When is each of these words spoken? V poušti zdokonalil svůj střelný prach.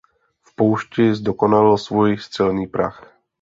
V 0.43 0.55
poušti 0.55 1.13
zdokonalil 1.15 1.77
svůj 1.77 2.17
střelný 2.17 2.67
prach. 2.67 3.17